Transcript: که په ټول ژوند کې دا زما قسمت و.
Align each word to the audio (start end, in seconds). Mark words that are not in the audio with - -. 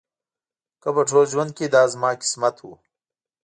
که 0.81 0.89
په 0.95 1.01
ټول 1.09 1.23
ژوند 1.31 1.51
کې 1.57 1.65
دا 1.73 1.83
زما 1.93 2.09
قسمت 2.21 2.55
و. 2.61 2.65